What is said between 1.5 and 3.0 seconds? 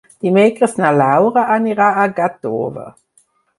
anirà a Gàtova.